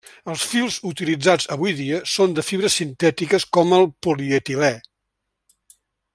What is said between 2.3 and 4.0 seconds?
de fibres sintètiques com el